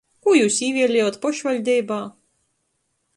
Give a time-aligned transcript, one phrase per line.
[0.27, 2.01] Kū jius īvieliejot pošvaļdeibā?